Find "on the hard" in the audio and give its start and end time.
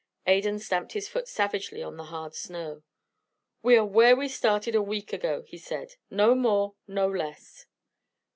1.83-2.33